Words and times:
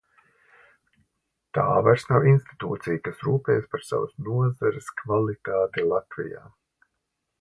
Tā 1.57 1.65
vairs 1.87 2.05
nav 2.11 2.25
institūcija, 2.31 3.01
kas 3.09 3.21
rūpējas 3.27 3.69
par 3.75 3.85
savas 3.91 4.17
nozares 4.29 4.89
kvalitāti 5.03 5.89
Latvijā. 5.93 6.43